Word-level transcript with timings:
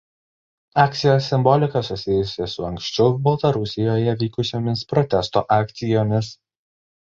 Akcijos 0.83 1.27
simbolika 1.33 1.83
susijusi 1.89 2.49
su 2.55 2.67
anksčiau 2.71 3.13
Baltarusijoje 3.29 4.19
vykusiomis 4.25 4.85
protesto 4.95 5.49
akcijomis. 5.61 6.35